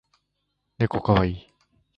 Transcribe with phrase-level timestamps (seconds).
[0.79, 1.47] ねこかわいい